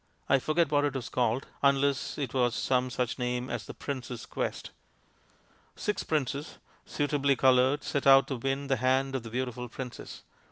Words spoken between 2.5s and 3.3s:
some such